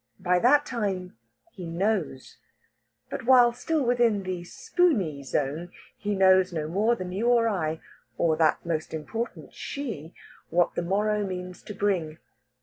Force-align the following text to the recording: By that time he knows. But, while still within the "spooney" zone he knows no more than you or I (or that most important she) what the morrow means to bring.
By 0.19 0.39
that 0.39 0.65
time 0.65 1.15
he 1.51 1.67
knows. 1.67 2.37
But, 3.11 3.25
while 3.25 3.53
still 3.53 3.83
within 3.85 4.23
the 4.23 4.43
"spooney" 4.45 5.21
zone 5.23 5.71
he 5.95 6.15
knows 6.15 6.51
no 6.51 6.67
more 6.67 6.95
than 6.95 7.11
you 7.11 7.27
or 7.27 7.47
I 7.47 7.81
(or 8.17 8.35
that 8.37 8.65
most 8.65 8.95
important 8.95 9.53
she) 9.53 10.15
what 10.49 10.73
the 10.73 10.81
morrow 10.81 11.23
means 11.23 11.61
to 11.61 11.75
bring. 11.75 12.17